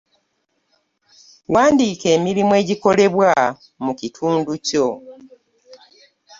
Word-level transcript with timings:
Wandiika 1.53 2.07
emirimu 2.17 2.53
egikolebwa 2.61 3.31
mu 3.83 3.91
kitundu 3.99 4.51
kyo. 4.67 4.87